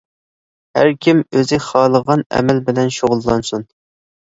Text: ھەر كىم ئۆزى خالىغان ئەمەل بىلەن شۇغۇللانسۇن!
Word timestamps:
ھەر 0.79 0.89
كىم 1.07 1.19
ئۆزى 1.41 1.61
خالىغان 1.67 2.25
ئەمەل 2.39 2.65
بىلەن 2.71 2.93
شۇغۇللانسۇن! 2.99 3.71